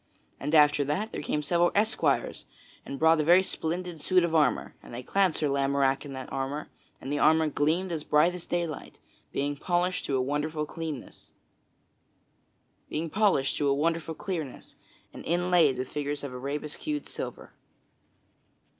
And 0.39 0.55
after 0.55 0.83
that 0.85 1.11
there 1.11 1.21
came 1.21 1.43
several 1.43 1.71
esquires 1.75 2.45
and 2.87 2.97
brought 2.97 3.21
a 3.21 3.23
very 3.23 3.43
splendid 3.43 4.01
suit 4.01 4.23
of 4.23 4.33
armor; 4.33 4.73
and 4.81 4.91
they 4.91 5.03
clad 5.03 5.35
Sir 5.35 5.47
Lamorack 5.47 6.03
in 6.05 6.13
that 6.13 6.33
armor; 6.33 6.69
and 6.99 7.13
the 7.13 7.19
armor 7.19 7.49
gleamed 7.49 7.91
as 7.91 8.03
bright 8.03 8.33
as 8.33 8.47
daylight, 8.47 8.99
being 9.31 9.55
polished 9.55 10.05
to 10.05 10.17
a 10.17 10.21
wonderful 10.23 10.65
clearness, 10.65 11.29
and 12.91 13.53
inlaid 15.23 15.77
with 15.77 15.89
figures 15.89 16.23
of 16.23 16.33
arabesqued 16.33 17.07
silver. 17.07 17.53